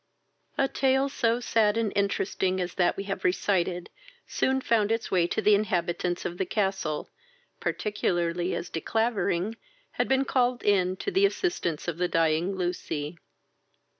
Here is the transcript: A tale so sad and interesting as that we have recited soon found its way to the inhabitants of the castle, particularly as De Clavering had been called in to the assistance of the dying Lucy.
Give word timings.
A 0.57 0.67
tale 0.67 1.09
so 1.09 1.39
sad 1.39 1.77
and 1.77 1.93
interesting 1.95 2.59
as 2.59 2.73
that 2.73 2.97
we 2.97 3.03
have 3.03 3.23
recited 3.23 3.91
soon 4.25 4.59
found 4.59 4.91
its 4.91 5.11
way 5.11 5.27
to 5.27 5.43
the 5.43 5.53
inhabitants 5.53 6.25
of 6.25 6.39
the 6.39 6.45
castle, 6.47 7.11
particularly 7.59 8.55
as 8.55 8.71
De 8.71 8.81
Clavering 8.81 9.57
had 9.91 10.07
been 10.07 10.25
called 10.25 10.63
in 10.63 10.95
to 10.95 11.11
the 11.11 11.27
assistance 11.27 11.87
of 11.87 11.99
the 11.99 12.07
dying 12.07 12.55
Lucy. 12.55 13.19